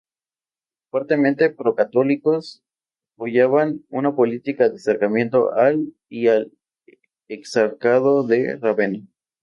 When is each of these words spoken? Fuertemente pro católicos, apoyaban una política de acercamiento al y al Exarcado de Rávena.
Fuertemente 0.89 1.51
pro 1.51 1.75
católicos, 1.75 2.63
apoyaban 3.13 3.85
una 3.89 4.15
política 4.15 4.67
de 4.67 4.77
acercamiento 4.77 5.53
al 5.53 5.93
y 6.09 6.27
al 6.27 6.51
Exarcado 7.27 8.25
de 8.25 8.55
Rávena. 8.57 9.05